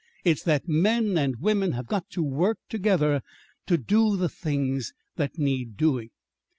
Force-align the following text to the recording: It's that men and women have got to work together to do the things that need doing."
It's 0.23 0.41
that 0.45 0.67
men 0.67 1.15
and 1.15 1.35
women 1.39 1.73
have 1.73 1.85
got 1.85 2.09
to 2.09 2.23
work 2.23 2.57
together 2.69 3.21
to 3.67 3.77
do 3.77 4.17
the 4.17 4.29
things 4.29 4.93
that 5.17 5.37
need 5.37 5.77
doing." 5.77 6.09